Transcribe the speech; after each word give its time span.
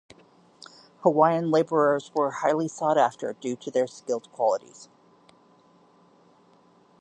Hawaiian 1.03 1.51
laborers 1.51 2.11
were 2.15 2.31
highly 2.31 2.67
sought 2.67 2.97
after 2.97 3.33
due 3.33 3.55
to 3.57 3.69
their 3.69 3.85
skilled 3.85 4.31
qualities. 4.31 4.89